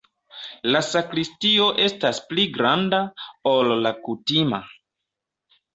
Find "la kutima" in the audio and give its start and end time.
3.87-4.67